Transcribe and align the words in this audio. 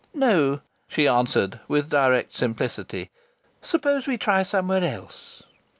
"No," 0.15 0.61
she 0.87 1.07
answered 1.07 1.59
with 1.67 1.91
direct 1.91 2.33
simplicity. 2.33 3.11
"Suppose 3.61 4.07
we 4.07 4.17
try 4.17 4.41
somewhere 4.41 4.83
else?" 4.83 5.43